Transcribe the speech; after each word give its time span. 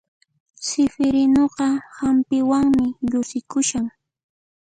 Sifirinuqa 0.67 1.67
hampiwanmi 1.97 2.87
llusikushan 3.11 3.85